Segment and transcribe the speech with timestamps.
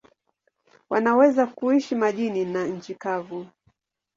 [0.89, 3.47] Wanaweza kuishi majini na nchi kavu.